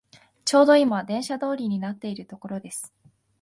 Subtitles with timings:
[0.45, 2.91] ちょうどいま電車通りになっているところです